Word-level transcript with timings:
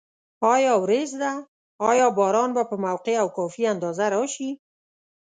آیا 0.53 0.73
وریځ 0.83 1.11
ده؟ 1.21 1.33
آیا 1.89 2.07
باران 2.17 2.49
به 2.55 2.63
په 2.69 2.75
موقع 2.85 3.15
او 3.23 3.27
کافي 3.37 3.63
اندازه 3.73 4.05
راشي؟ 4.13 4.49